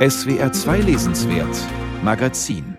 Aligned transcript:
SWR 0.00 0.50
2 0.50 0.80
Lesenswert 0.80 1.58
Magazin 2.02 2.78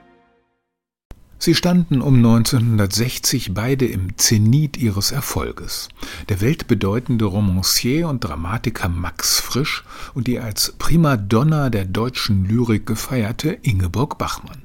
Sie 1.38 1.54
standen 1.54 2.02
um 2.02 2.16
1960 2.16 3.54
beide 3.54 3.86
im 3.86 4.18
Zenit 4.18 4.76
ihres 4.78 5.12
Erfolges. 5.12 5.90
Der 6.30 6.42
weltbedeutende 6.42 7.26
Romancier 7.26 8.10
und 8.10 8.24
Dramatiker 8.24 8.90
Max 8.90 9.40
Frisch 9.40 9.84
und 10.16 10.26
die 10.26 10.40
als 10.40 10.74
Primadonna 10.80 11.70
der 11.70 11.86
deutschen 11.86 12.46
Lyrik 12.46 12.88
gefeierte 12.88 13.52
Ingeborg 13.52 14.18
Bachmann. 14.18 14.64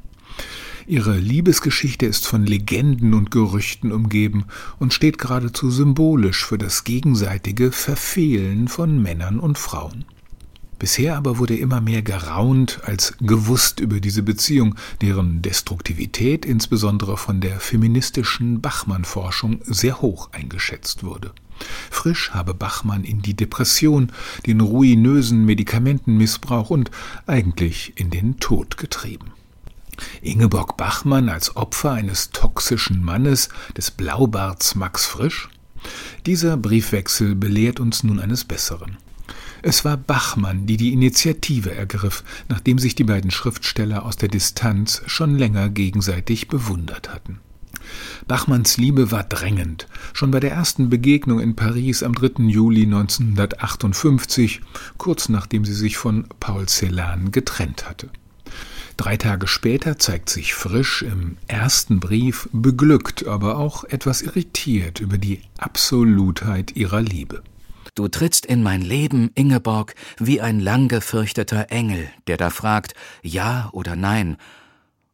Ihre 0.87 1.19
Liebesgeschichte 1.19 2.07
ist 2.07 2.27
von 2.27 2.47
Legenden 2.47 3.13
und 3.13 3.31
Gerüchten 3.31 3.93
umgeben 3.93 4.47
und 4.79 4.95
steht 4.95 5.19
geradezu 5.19 5.71
symbolisch 5.71 6.47
für 6.47 6.57
das 6.57 6.85
gegenseitige 6.85 7.71
Verfehlen 7.71 8.69
von 8.69 9.03
Männern 9.03 9.41
und 9.41 9.59
Frauen. 9.59 10.07
Bisher 10.79 11.17
aber 11.17 11.39
wurde 11.39 11.57
immer 11.57 11.81
mehr 11.81 12.03
geraunt 12.03 12.81
als 12.85 13.15
gewusst 13.21 13.81
über 13.81 14.01
diese 14.01 14.23
Beziehung, 14.23 14.75
deren 15.01 15.41
Destruktivität 15.41 16.45
insbesondere 16.45 17.17
von 17.17 17.41
der 17.41 17.61
feministischen 17.61 18.61
Bachmann-Forschung 18.61 19.61
sehr 19.65 20.03
hoch 20.03 20.31
eingeschätzt 20.33 21.03
wurde. 21.03 21.33
Frisch 21.91 22.33
habe 22.33 22.53
Bachmann 22.53 23.05
in 23.05 23.23
die 23.23 23.35
Depression, 23.35 24.13
den 24.45 24.61
ruinösen 24.61 25.47
Medikamentenmissbrauch 25.47 26.69
und 26.69 26.91
eigentlich 27.27 27.95
in 27.97 28.11
den 28.11 28.39
Tod 28.39 28.77
getrieben. 28.77 29.33
Ingeborg 30.21 30.77
Bachmann 30.77 31.31
als 31.31 31.57
Opfer 31.57 31.93
eines 31.93 32.31
toxischen 32.31 33.03
Mannes, 33.03 33.49
des 33.77 33.91
Blaubarts 33.91 34.75
Max 34.75 35.07
Frisch? 35.07 35.49
Dieser 36.27 36.59
Briefwechsel 36.59 37.35
belehrt 37.35 37.81
uns 37.81 38.03
nun 38.03 38.21
eines 38.21 38.45
Besseren. 38.45 38.99
Es 39.69 39.85
war 39.85 39.97
Bachmann, 39.97 40.67
die 40.67 40.77
die 40.77 40.93
Initiative 40.93 41.75
ergriff, 41.75 42.23
nachdem 42.49 42.79
sich 42.79 42.95
die 42.95 43.03
beiden 43.03 43.33
Schriftsteller 43.33 44.05
aus 44.05 44.17
der 44.17 44.29
Distanz 44.29 45.03
schon 45.07 45.37
länger 45.37 45.71
gegenseitig 45.71 46.47
bewundert 46.47 47.13
hatten. 47.13 47.41
Bachmanns 48.29 48.77
Liebe 48.77 49.11
war 49.11 49.25
drängend. 49.25 49.89
Schon 50.13 50.31
bei 50.31 50.39
der 50.39 50.53
ersten 50.53 50.89
Begegnung 50.89 51.41
in 51.41 51.57
Paris 51.57 52.05
am 52.05 52.15
3. 52.15 52.45
Juli 52.45 52.85
1958, 52.85 54.61
kurz 54.99 55.29
nachdem 55.29 55.65
sie 55.65 55.75
sich 55.75 55.97
von 55.97 56.29
Paul 56.39 56.69
Celan 56.69 57.33
getrennt 57.33 57.89
hatte. 57.89 58.11
Drei 58.97 59.17
Tage 59.17 59.49
später 59.49 59.99
zeigt 59.99 60.31
sich 60.31 60.55
Frisch 60.55 61.03
im 61.03 61.39
ersten 61.49 61.99
Brief 61.99 62.49
beglückt, 62.53 63.27
aber 63.27 63.59
auch 63.59 63.83
etwas 63.83 64.23
irritiert 64.23 65.01
über 65.01 65.19
die 65.19 65.41
Absolutheit 65.59 66.77
ihrer 66.77 67.01
Liebe. 67.01 67.43
Du 67.97 68.09
trittst 68.09 68.45
in 68.45 68.63
mein 68.63 68.83
Leben, 68.83 69.31
Ingeborg, 69.35 69.95
wie 70.19 70.43
ein 70.43 70.61
lang 70.61 70.89
gefürchteter 70.89 71.71
Engel, 71.71 72.11
der 72.27 72.37
da 72.37 72.51
fragt, 72.51 72.93
ja 73.23 73.71
oder 73.73 73.97
nein. 73.97 74.37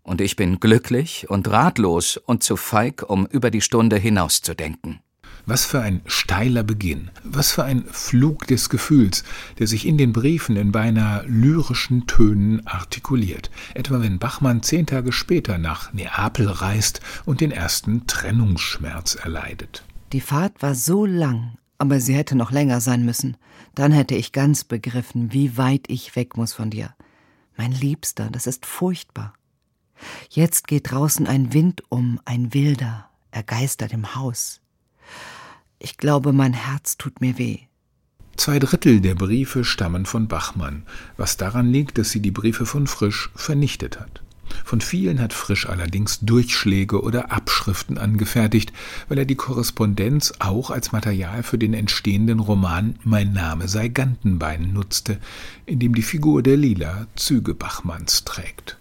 Und 0.02 0.20
ich 0.20 0.34
bin 0.34 0.58
glücklich 0.58 1.30
und 1.30 1.48
ratlos 1.48 2.16
und 2.16 2.42
zu 2.42 2.56
feig, 2.56 3.08
um 3.08 3.24
über 3.26 3.52
die 3.52 3.60
Stunde 3.60 3.98
hinauszudenken. 3.98 4.98
Was 5.46 5.64
für 5.64 5.80
ein 5.80 6.02
steiler 6.06 6.64
Beginn, 6.64 7.12
was 7.22 7.52
für 7.52 7.62
ein 7.62 7.84
Flug 7.84 8.48
des 8.48 8.68
Gefühls, 8.68 9.22
der 9.60 9.68
sich 9.68 9.86
in 9.86 9.96
den 9.96 10.12
Briefen 10.12 10.56
in 10.56 10.72
beinahe 10.72 11.24
lyrischen 11.28 12.08
Tönen 12.08 12.66
artikuliert, 12.66 13.52
etwa 13.74 14.00
wenn 14.00 14.18
Bachmann 14.18 14.64
zehn 14.64 14.86
Tage 14.86 15.12
später 15.12 15.56
nach 15.56 15.92
Neapel 15.92 16.48
reist 16.48 17.00
und 17.26 17.40
den 17.40 17.52
ersten 17.52 18.08
Trennungsschmerz 18.08 19.14
erleidet. 19.14 19.84
Die 20.12 20.20
Fahrt 20.20 20.62
war 20.62 20.74
so 20.74 21.06
lang, 21.06 21.58
aber 21.82 21.98
sie 21.98 22.14
hätte 22.14 22.36
noch 22.36 22.52
länger 22.52 22.80
sein 22.80 23.04
müssen. 23.04 23.36
Dann 23.74 23.90
hätte 23.90 24.14
ich 24.14 24.30
ganz 24.30 24.62
begriffen, 24.62 25.32
wie 25.32 25.56
weit 25.56 25.86
ich 25.88 26.14
weg 26.14 26.36
muss 26.36 26.52
von 26.52 26.70
dir. 26.70 26.94
Mein 27.56 27.72
Liebster, 27.72 28.30
das 28.30 28.46
ist 28.46 28.66
furchtbar. 28.66 29.34
Jetzt 30.30 30.68
geht 30.68 30.92
draußen 30.92 31.26
ein 31.26 31.52
Wind 31.52 31.82
um, 31.88 32.20
ein 32.24 32.54
wilder, 32.54 33.10
er 33.32 33.42
geistert 33.42 33.92
im 33.92 34.14
Haus. 34.14 34.60
Ich 35.80 35.96
glaube, 35.96 36.32
mein 36.32 36.52
Herz 36.52 36.98
tut 36.98 37.20
mir 37.20 37.36
weh. 37.36 37.58
Zwei 38.36 38.60
Drittel 38.60 39.00
der 39.00 39.16
Briefe 39.16 39.64
stammen 39.64 40.06
von 40.06 40.28
Bachmann, 40.28 40.84
was 41.16 41.36
daran 41.36 41.66
liegt, 41.66 41.98
dass 41.98 42.10
sie 42.10 42.20
die 42.20 42.30
Briefe 42.30 42.64
von 42.64 42.86
Frisch 42.86 43.32
vernichtet 43.34 43.98
hat. 43.98 44.22
Von 44.64 44.80
vielen 44.80 45.20
hat 45.20 45.32
Frisch 45.32 45.68
allerdings 45.68 46.20
Durchschläge 46.20 47.02
oder 47.02 47.32
Abschriften 47.32 47.98
angefertigt, 47.98 48.72
weil 49.08 49.18
er 49.18 49.24
die 49.24 49.34
Korrespondenz 49.34 50.34
auch 50.38 50.70
als 50.70 50.92
Material 50.92 51.42
für 51.42 51.58
den 51.58 51.74
entstehenden 51.74 52.40
Roman 52.40 52.96
Mein 53.04 53.32
Name 53.32 53.68
sei 53.68 53.88
Gantenbein 53.88 54.72
nutzte, 54.72 55.18
in 55.66 55.78
dem 55.78 55.94
die 55.94 56.02
Figur 56.02 56.42
der 56.42 56.56
Lila 56.56 57.06
Züge 57.16 57.54
Bachmanns 57.54 58.24
trägt. 58.24 58.78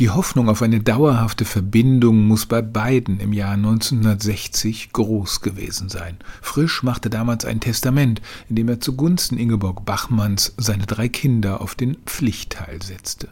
Die 0.00 0.10
Hoffnung 0.10 0.48
auf 0.48 0.60
eine 0.60 0.80
dauerhafte 0.80 1.44
Verbindung 1.44 2.26
muss 2.26 2.46
bei 2.46 2.62
beiden 2.62 3.20
im 3.20 3.32
Jahr 3.32 3.52
1960 3.52 4.92
groß 4.92 5.40
gewesen 5.40 5.88
sein. 5.88 6.16
Frisch 6.42 6.82
machte 6.82 7.10
damals 7.10 7.44
ein 7.44 7.60
Testament, 7.60 8.20
in 8.48 8.56
dem 8.56 8.68
er 8.68 8.80
zugunsten 8.80 9.38
Ingeborg 9.38 9.84
Bachmanns 9.84 10.52
seine 10.56 10.86
drei 10.86 11.08
Kinder 11.08 11.60
auf 11.60 11.76
den 11.76 11.94
Pflichtteil 12.06 12.82
setzte. 12.82 13.28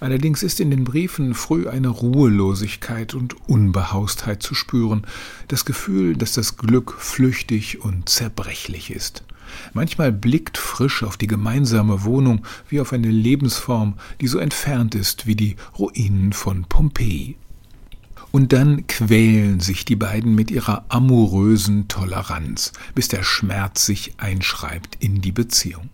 Allerdings 0.00 0.42
ist 0.42 0.60
in 0.60 0.70
den 0.70 0.84
Briefen 0.84 1.34
früh 1.34 1.68
eine 1.68 1.88
Ruhelosigkeit 1.88 3.14
und 3.14 3.48
Unbehaustheit 3.48 4.42
zu 4.42 4.54
spüren, 4.54 5.06
das 5.48 5.64
Gefühl, 5.64 6.16
dass 6.16 6.32
das 6.32 6.56
Glück 6.56 6.94
flüchtig 6.98 7.82
und 7.82 8.08
zerbrechlich 8.08 8.90
ist. 8.90 9.24
Manchmal 9.72 10.12
blickt 10.12 10.58
frisch 10.58 11.02
auf 11.02 11.16
die 11.16 11.26
gemeinsame 11.26 12.04
Wohnung 12.04 12.46
wie 12.68 12.80
auf 12.80 12.92
eine 12.92 13.10
Lebensform, 13.10 13.94
die 14.20 14.28
so 14.28 14.38
entfernt 14.38 14.94
ist 14.94 15.26
wie 15.26 15.36
die 15.36 15.56
Ruinen 15.78 16.32
von 16.32 16.64
Pompeji. 16.64 17.36
Und 18.32 18.52
dann 18.52 18.86
quälen 18.86 19.58
sich 19.58 19.84
die 19.84 19.96
beiden 19.96 20.36
mit 20.36 20.52
ihrer 20.52 20.84
amourösen 20.88 21.88
Toleranz, 21.88 22.72
bis 22.94 23.08
der 23.08 23.24
Schmerz 23.24 23.84
sich 23.86 24.14
einschreibt 24.18 24.96
in 25.00 25.20
die 25.20 25.32
Beziehung. 25.32 25.90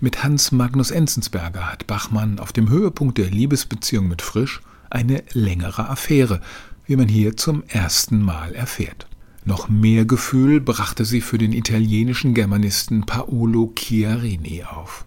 Mit 0.00 0.22
Hans 0.22 0.52
Magnus 0.52 0.90
Enzensberger 0.90 1.70
hat 1.70 1.86
Bachmann 1.86 2.38
auf 2.38 2.52
dem 2.52 2.68
Höhepunkt 2.68 3.18
der 3.18 3.30
Liebesbeziehung 3.30 4.08
mit 4.08 4.22
Frisch 4.22 4.60
eine 4.90 5.22
längere 5.32 5.88
Affäre, 5.88 6.40
wie 6.86 6.96
man 6.96 7.08
hier 7.08 7.36
zum 7.36 7.64
ersten 7.68 8.22
Mal 8.22 8.54
erfährt. 8.54 9.06
Noch 9.44 9.68
mehr 9.68 10.04
Gefühl 10.04 10.60
brachte 10.60 11.04
sie 11.04 11.20
für 11.20 11.38
den 11.38 11.52
italienischen 11.52 12.34
Germanisten 12.34 13.06
Paolo 13.06 13.72
Chiarini 13.76 14.64
auf. 14.64 15.04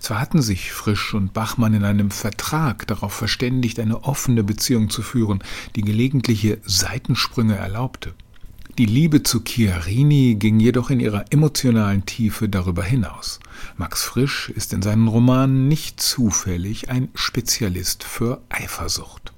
Zwar 0.00 0.20
hatten 0.20 0.42
sich 0.42 0.72
Frisch 0.72 1.14
und 1.14 1.32
Bachmann 1.32 1.74
in 1.74 1.84
einem 1.84 2.10
Vertrag 2.10 2.86
darauf 2.86 3.12
verständigt, 3.12 3.80
eine 3.80 4.04
offene 4.04 4.44
Beziehung 4.44 4.90
zu 4.90 5.02
führen, 5.02 5.42
die 5.76 5.82
gelegentliche 5.82 6.58
Seitensprünge 6.64 7.56
erlaubte. 7.56 8.14
Die 8.78 8.86
Liebe 8.86 9.24
zu 9.24 9.42
Chiarini 9.42 10.36
ging 10.36 10.60
jedoch 10.60 10.90
in 10.90 11.00
ihrer 11.00 11.24
emotionalen 11.30 12.06
Tiefe 12.06 12.48
darüber 12.48 12.84
hinaus. 12.84 13.40
Max 13.76 14.04
Frisch 14.04 14.50
ist 14.50 14.72
in 14.72 14.82
seinen 14.82 15.08
Romanen 15.08 15.66
nicht 15.66 16.00
zufällig 16.00 16.88
ein 16.88 17.08
Spezialist 17.12 18.04
für 18.04 18.40
Eifersucht. 18.50 19.32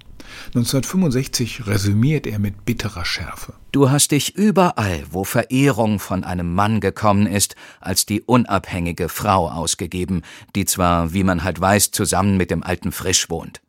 1965 0.49 1.67
resümiert 1.67 2.27
er 2.27 2.39
mit 2.39 2.67
bitterer 2.67 3.07
Schärfe. 3.07 3.55
Du 3.73 3.89
hast 3.89 4.11
dich 4.11 4.37
überall, 4.37 5.05
wo 5.11 5.25
Verehrung 5.25 6.01
von 6.01 6.23
einem 6.23 6.55
Mann 6.55 6.81
gekommen 6.81 7.27
ist, 7.27 7.57
als 7.81 8.05
die 8.05 8.21
unabhängige 8.21 9.09
Frau 9.09 9.49
ausgegeben, 9.49 10.21
die 10.55 10.67
zwar, 10.67 11.15
wie 11.15 11.25
man 11.25 11.45
halt 11.45 11.59
weiß, 11.59 11.93
zusammen 11.93 12.37
mit 12.37 12.51
dem 12.51 12.63
alten 12.63 12.93
Frisch 12.93 13.31
wohnt. 13.31 13.63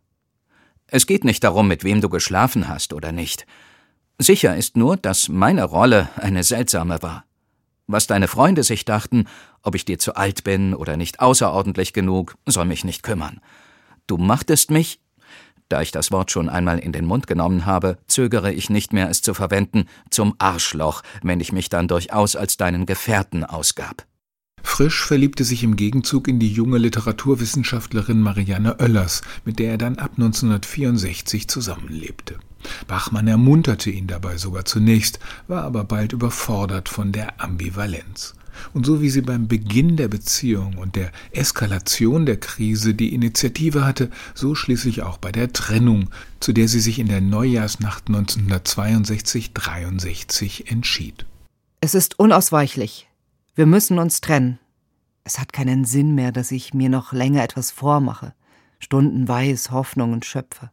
Es 0.88 1.07
geht 1.07 1.23
nicht 1.23 1.45
darum, 1.45 1.69
mit 1.69 1.85
wem 1.85 2.01
du 2.01 2.09
geschlafen 2.09 2.67
hast 2.67 2.91
oder 2.91 3.13
nicht. 3.13 3.45
Sicher 4.21 4.55
ist 4.55 4.77
nur, 4.77 4.97
dass 4.97 5.29
meine 5.29 5.63
Rolle 5.63 6.07
eine 6.15 6.43
seltsame 6.43 7.01
war. 7.01 7.25
Was 7.87 8.05
deine 8.05 8.27
Freunde 8.27 8.63
sich 8.63 8.85
dachten, 8.85 9.25
ob 9.63 9.73
ich 9.73 9.83
dir 9.83 9.97
zu 9.97 10.13
alt 10.13 10.43
bin 10.43 10.75
oder 10.75 10.95
nicht 10.95 11.19
außerordentlich 11.19 11.91
genug, 11.91 12.35
soll 12.45 12.65
mich 12.65 12.83
nicht 12.83 13.01
kümmern. 13.01 13.41
Du 14.06 14.18
machtest 14.18 14.69
mich, 14.69 15.00
da 15.69 15.81
ich 15.81 15.91
das 15.91 16.12
Wort 16.12 16.29
schon 16.29 16.50
einmal 16.50 16.77
in 16.77 16.91
den 16.91 17.06
Mund 17.06 17.25
genommen 17.25 17.65
habe, 17.65 17.97
zögere 18.06 18.53
ich 18.53 18.69
nicht 18.69 18.94
mehr, 18.94 19.09
es 19.09 19.23
zu 19.23 19.33
verwenden, 19.33 19.85
zum 20.12 20.35
Arschloch, 20.38 21.01
wenn 21.24 21.39
ich 21.39 21.51
mich 21.51 21.69
dann 21.69 21.88
durchaus 21.88 22.35
als 22.35 22.57
deinen 22.57 22.85
Gefährten 22.85 23.44
ausgab. 23.44 24.06
Frisch 24.62 25.03
verliebte 25.03 25.45
sich 25.45 25.63
im 25.63 25.75
Gegenzug 25.75 26.27
in 26.27 26.39
die 26.39 26.51
junge 26.51 26.77
Literaturwissenschaftlerin 26.77 28.21
Marianne 28.21 28.79
Oellers, 28.79 29.24
mit 29.45 29.57
der 29.57 29.71
er 29.71 29.77
dann 29.79 29.97
ab 29.97 30.12
1964 30.17 31.47
zusammenlebte. 31.47 32.38
Bachmann 32.91 33.27
ermunterte 33.29 33.89
ihn 33.89 34.07
dabei 34.07 34.35
sogar 34.35 34.65
zunächst, 34.65 35.19
war 35.47 35.63
aber 35.63 35.85
bald 35.85 36.11
überfordert 36.11 36.89
von 36.89 37.13
der 37.13 37.41
Ambivalenz. 37.41 38.35
Und 38.73 38.85
so 38.85 39.01
wie 39.01 39.09
sie 39.09 39.21
beim 39.21 39.47
Beginn 39.47 39.95
der 39.95 40.09
Beziehung 40.09 40.75
und 40.75 40.97
der 40.97 41.13
Eskalation 41.31 42.25
der 42.25 42.35
Krise 42.35 42.93
die 42.93 43.13
Initiative 43.13 43.85
hatte, 43.85 44.09
so 44.35 44.55
schließlich 44.55 45.03
auch 45.03 45.17
bei 45.17 45.31
der 45.31 45.53
Trennung, 45.53 46.09
zu 46.41 46.51
der 46.51 46.67
sie 46.67 46.81
sich 46.81 46.99
in 46.99 47.07
der 47.07 47.21
Neujahrsnacht 47.21 48.09
1962-63 48.09 50.69
entschied. 50.69 51.25
Es 51.79 51.95
ist 51.95 52.19
unausweichlich. 52.19 53.07
Wir 53.55 53.67
müssen 53.67 53.99
uns 53.99 54.19
trennen. 54.19 54.59
Es 55.23 55.39
hat 55.39 55.53
keinen 55.53 55.85
Sinn 55.85 56.13
mehr, 56.13 56.33
dass 56.33 56.51
ich 56.51 56.73
mir 56.73 56.89
noch 56.89 57.13
länger 57.13 57.41
etwas 57.41 57.71
vormache. 57.71 58.33
stundenweis 58.79 59.71
Hoffnungen 59.71 60.23
schöpfe. 60.23 60.71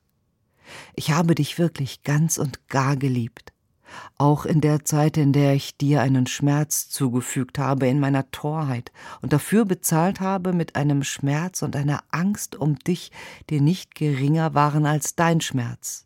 Ich 0.98 1.12
habe 1.12 1.36
dich 1.36 1.60
wirklich 1.60 2.02
ganz 2.02 2.38
und 2.38 2.66
gar 2.66 2.96
geliebt, 2.96 3.52
auch 4.16 4.44
in 4.44 4.60
der 4.60 4.84
Zeit, 4.84 5.16
in 5.16 5.32
der 5.32 5.54
ich 5.54 5.76
dir 5.76 6.02
einen 6.02 6.26
Schmerz 6.26 6.88
zugefügt 6.88 7.56
habe 7.60 7.86
in 7.86 8.00
meiner 8.00 8.28
Torheit 8.32 8.90
und 9.22 9.32
dafür 9.32 9.64
bezahlt 9.64 10.18
habe 10.18 10.52
mit 10.52 10.74
einem 10.74 11.04
Schmerz 11.04 11.62
und 11.62 11.76
einer 11.76 12.02
Angst 12.10 12.56
um 12.56 12.80
dich, 12.80 13.12
die 13.48 13.60
nicht 13.60 13.94
geringer 13.94 14.54
waren 14.54 14.86
als 14.86 15.14
dein 15.14 15.40
Schmerz. 15.40 16.04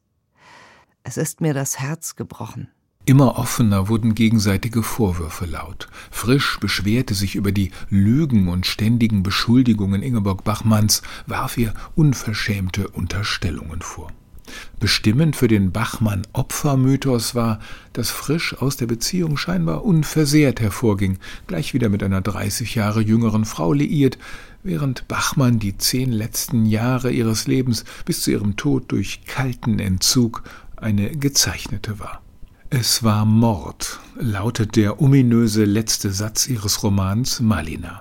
Es 1.04 1.16
ist 1.16 1.40
mir 1.40 1.54
das 1.54 1.78
Herz 1.78 2.14
gebrochen. 2.14 2.68
Immer 3.06 3.38
offener 3.38 3.88
wurden 3.88 4.14
gegenseitige 4.14 4.82
Vorwürfe 4.82 5.46
laut. 5.46 5.88
Frisch 6.10 6.60
beschwerte 6.60 7.14
sich 7.14 7.34
über 7.34 7.50
die 7.50 7.72
Lügen 7.88 8.48
und 8.48 8.66
ständigen 8.66 9.22
Beschuldigungen 9.22 10.02
Ingeborg 10.02 10.44
Bachmanns, 10.44 11.00
warf 11.26 11.56
ihr 11.56 11.72
unverschämte 11.94 12.88
Unterstellungen 12.88 13.80
vor. 13.80 14.12
Bestimmend 14.80 15.36
für 15.36 15.48
den 15.48 15.72
Bachmann-Opfermythos 15.72 17.34
war, 17.34 17.60
dass 17.92 18.10
Frisch 18.10 18.56
aus 18.58 18.76
der 18.76 18.86
Beziehung 18.86 19.36
scheinbar 19.36 19.84
unversehrt 19.84 20.60
hervorging, 20.60 21.18
gleich 21.46 21.74
wieder 21.74 21.88
mit 21.88 22.02
einer 22.02 22.20
30 22.20 22.74
Jahre 22.74 23.00
jüngeren 23.00 23.44
Frau 23.44 23.72
liiert, 23.72 24.18
während 24.62 25.08
Bachmann 25.08 25.58
die 25.58 25.78
zehn 25.78 26.10
letzten 26.10 26.66
Jahre 26.66 27.10
ihres 27.10 27.46
Lebens 27.46 27.84
bis 28.04 28.22
zu 28.22 28.32
ihrem 28.32 28.56
Tod 28.56 28.90
durch 28.90 29.24
kalten 29.26 29.78
Entzug 29.78 30.42
eine 30.76 31.10
gezeichnete 31.10 32.00
war. 32.00 32.22
Es 32.70 33.02
war 33.02 33.26
Mord, 33.26 34.00
lautet 34.18 34.76
der 34.76 35.02
ominöse 35.02 35.64
letzte 35.64 36.10
Satz 36.10 36.48
ihres 36.48 36.82
Romans 36.82 37.40
Malina. 37.40 38.00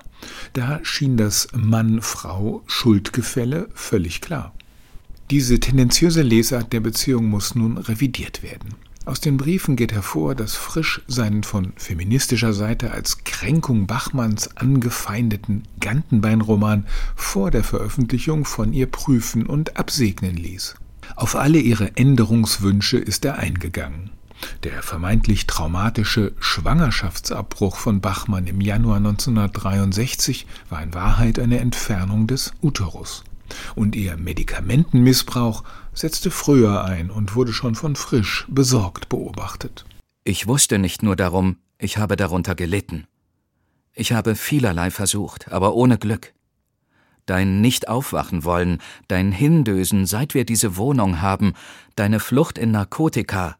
Da 0.54 0.80
schien 0.82 1.18
das 1.18 1.48
Mann-Frau-Schuldgefälle 1.52 3.68
völlig 3.74 4.22
klar. 4.22 4.54
Diese 5.32 5.58
tendenziöse 5.58 6.20
Lesart 6.20 6.74
der 6.74 6.80
Beziehung 6.80 7.24
muss 7.24 7.54
nun 7.54 7.78
revidiert 7.78 8.42
werden. 8.42 8.74
Aus 9.06 9.18
den 9.18 9.38
Briefen 9.38 9.76
geht 9.76 9.90
hervor, 9.90 10.34
dass 10.34 10.56
Frisch 10.56 11.00
seinen 11.06 11.42
von 11.42 11.72
feministischer 11.76 12.52
Seite 12.52 12.90
als 12.90 13.24
Kränkung 13.24 13.86
Bachmanns 13.86 14.58
angefeindeten 14.58 15.62
Gantenbein-Roman 15.80 16.84
vor 17.16 17.50
der 17.50 17.64
Veröffentlichung 17.64 18.44
von 18.44 18.74
ihr 18.74 18.88
prüfen 18.88 19.46
und 19.46 19.78
absegnen 19.78 20.36
ließ. 20.36 20.74
Auf 21.16 21.34
alle 21.34 21.60
ihre 21.60 21.96
Änderungswünsche 21.96 22.98
ist 22.98 23.24
er 23.24 23.38
eingegangen. 23.38 24.10
Der 24.64 24.82
vermeintlich 24.82 25.46
traumatische 25.46 26.34
Schwangerschaftsabbruch 26.40 27.76
von 27.76 28.02
Bachmann 28.02 28.46
im 28.46 28.60
Januar 28.60 28.98
1963 28.98 30.46
war 30.68 30.82
in 30.82 30.92
Wahrheit 30.92 31.38
eine 31.38 31.58
Entfernung 31.58 32.26
des 32.26 32.52
Uterus. 32.60 33.24
Und 33.74 33.96
ihr 33.96 34.16
Medikamentenmissbrauch 34.16 35.64
setzte 35.92 36.30
früher 36.30 36.84
ein 36.84 37.10
und 37.10 37.34
wurde 37.34 37.52
schon 37.52 37.74
von 37.74 37.96
Frisch 37.96 38.46
besorgt 38.48 39.08
beobachtet. 39.08 39.84
Ich 40.24 40.46
wusste 40.46 40.78
nicht 40.78 41.02
nur 41.02 41.16
darum, 41.16 41.56
ich 41.78 41.98
habe 41.98 42.16
darunter 42.16 42.54
gelitten. 42.54 43.06
Ich 43.94 44.12
habe 44.12 44.36
vielerlei 44.36 44.90
versucht, 44.90 45.50
aber 45.50 45.74
ohne 45.74 45.98
Glück. 45.98 46.32
Dein 47.26 47.60
Nicht-Aufwachen 47.60 48.44
wollen, 48.44 48.78
dein 49.08 49.32
Hindösen, 49.32 50.06
seit 50.06 50.34
wir 50.34 50.44
diese 50.44 50.76
Wohnung 50.76 51.20
haben, 51.20 51.54
deine 51.96 52.20
Flucht 52.20 52.58
in 52.58 52.70
Narkotika, 52.70 53.56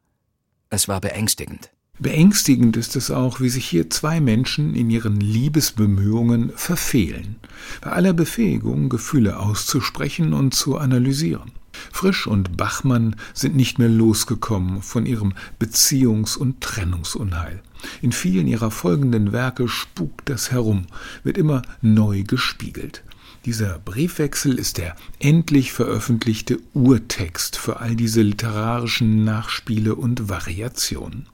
es 0.71 0.89
war 0.89 1.01
beängstigend. 1.01 1.72
Beängstigend 2.03 2.77
ist 2.77 2.97
es 2.97 3.13
auch, 3.13 3.39
wie 3.39 3.49
sich 3.49 3.65
hier 3.65 3.89
zwei 3.89 4.21
Menschen 4.21 4.75
in 4.75 4.91
ihren 4.91 5.21
Liebesbemühungen 5.21 6.51
verfehlen, 6.57 7.37
bei 7.81 7.93
aller 7.93 8.13
Befähigung, 8.13 8.89
Gefühle 8.89 9.39
auszusprechen 9.39 10.33
und 10.33 10.53
zu 10.53 10.79
analysieren. 10.79 11.53
Frisch 11.93 12.27
und 12.27 12.57
Bachmann 12.57 13.15
sind 13.35 13.55
nicht 13.55 13.79
mehr 13.79 13.89
losgekommen 13.89 14.83
von 14.83 15.07
ihrem 15.07 15.35
Beziehungs- 15.61 16.37
und 16.37 16.61
Trennungsunheil. 16.61 17.63
In 18.01 18.11
vielen 18.11 18.49
ihrer 18.49 18.73
folgenden 18.73 19.31
Werke 19.31 19.69
spukt 19.69 20.29
das 20.29 20.51
herum, 20.51 20.89
wird 21.23 21.39
immer 21.39 21.63
neu 21.83 22.25
gespiegelt. 22.25 23.05
Dieser 23.45 23.79
Briefwechsel 23.79 24.59
ist 24.59 24.79
der 24.79 24.97
endlich 25.21 25.73
veröffentlichte 25.73 26.59
Urtext 26.75 27.57
für 27.57 27.79
all 27.79 27.95
diese 27.95 28.23
literarischen 28.23 29.23
Nachspiele 29.23 29.95
und 29.95 30.29
Variationen. 30.29 31.29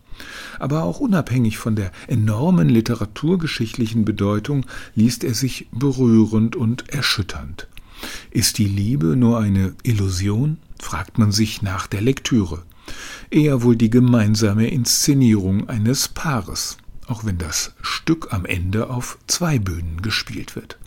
Aber 0.58 0.82
auch 0.82 1.00
unabhängig 1.00 1.58
von 1.58 1.76
der 1.76 1.92
enormen 2.06 2.68
literaturgeschichtlichen 2.68 4.04
Bedeutung 4.04 4.66
liest 4.94 5.24
er 5.24 5.34
sich 5.34 5.68
berührend 5.72 6.56
und 6.56 6.88
erschütternd. 6.88 7.68
Ist 8.30 8.58
die 8.58 8.66
Liebe 8.66 9.16
nur 9.16 9.40
eine 9.40 9.74
Illusion? 9.82 10.58
fragt 10.80 11.18
man 11.18 11.32
sich 11.32 11.62
nach 11.62 11.86
der 11.86 12.00
Lektüre. 12.00 12.62
Eher 13.30 13.62
wohl 13.62 13.76
die 13.76 13.90
gemeinsame 13.90 14.68
Inszenierung 14.68 15.68
eines 15.68 16.08
Paares, 16.08 16.78
auch 17.06 17.24
wenn 17.24 17.38
das 17.38 17.74
Stück 17.82 18.32
am 18.32 18.46
Ende 18.46 18.90
auf 18.90 19.18
zwei 19.26 19.58
Bühnen 19.58 20.00
gespielt 20.02 20.56
wird. 20.56 20.78